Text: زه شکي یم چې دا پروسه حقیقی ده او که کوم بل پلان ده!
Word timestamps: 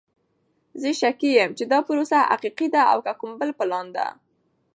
زه 0.81 0.89
شکي 1.01 1.29
یم 1.37 1.51
چې 1.57 1.63
دا 1.71 1.79
پروسه 1.87 2.17
حقیقی 2.31 2.67
ده 2.75 2.81
او 2.91 2.99
که 3.05 3.13
کوم 3.19 3.31
بل 3.39 3.49
پلان 3.59 3.87
ده! 3.95 4.05